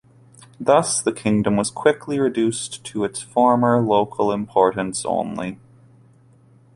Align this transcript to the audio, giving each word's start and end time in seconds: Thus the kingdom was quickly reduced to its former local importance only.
Thus 0.59 0.99
the 0.99 1.13
kingdom 1.13 1.57
was 1.57 1.69
quickly 1.69 2.19
reduced 2.19 2.83
to 2.85 3.03
its 3.03 3.21
former 3.21 3.79
local 3.83 4.31
importance 4.31 5.05
only. 5.05 5.59